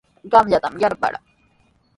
Qamllatami 0.35 0.81
yarparaa. 0.85 1.23